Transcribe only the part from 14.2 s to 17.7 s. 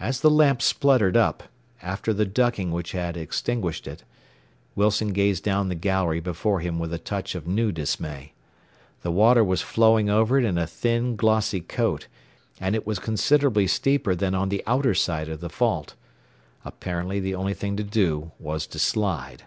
on the outer side of the fault. Apparently the only